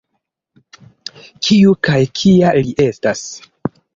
[1.49, 3.25] Kiu kaj kia li estas?